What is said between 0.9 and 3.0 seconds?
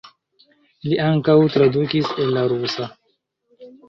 ankaŭ tradukis el la rusa.